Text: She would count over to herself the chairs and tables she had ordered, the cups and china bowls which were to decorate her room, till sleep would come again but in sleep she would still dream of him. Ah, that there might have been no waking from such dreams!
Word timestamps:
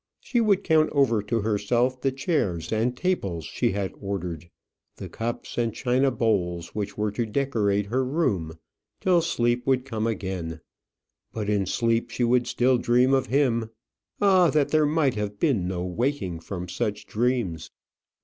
She 0.19 0.41
would 0.41 0.63
count 0.63 0.89
over 0.93 1.21
to 1.21 1.41
herself 1.41 2.01
the 2.01 2.11
chairs 2.11 2.73
and 2.73 2.97
tables 2.97 3.45
she 3.45 3.73
had 3.73 3.93
ordered, 4.01 4.49
the 4.95 5.07
cups 5.07 5.59
and 5.59 5.75
china 5.75 6.09
bowls 6.09 6.73
which 6.73 6.97
were 6.97 7.11
to 7.11 7.23
decorate 7.23 7.85
her 7.85 8.03
room, 8.03 8.57
till 8.99 9.21
sleep 9.21 9.67
would 9.67 9.85
come 9.85 10.07
again 10.07 10.59
but 11.31 11.51
in 11.51 11.67
sleep 11.67 12.09
she 12.09 12.23
would 12.23 12.47
still 12.47 12.79
dream 12.79 13.13
of 13.13 13.27
him. 13.27 13.69
Ah, 14.19 14.49
that 14.49 14.69
there 14.69 14.87
might 14.87 15.13
have 15.13 15.39
been 15.39 15.67
no 15.67 15.85
waking 15.85 16.39
from 16.39 16.67
such 16.67 17.05
dreams! 17.05 17.69